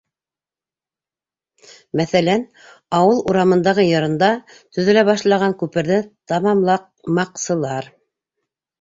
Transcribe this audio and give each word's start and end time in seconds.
Мәҫәлән, 2.01 2.47
ауыл 3.01 3.21
урамындағы 3.33 3.87
йырында 3.91 4.33
төҙөлә 4.57 5.07
башлаған 5.13 5.59
күперҙе 5.63 6.03
тамамламаҡсылар. 6.35 7.97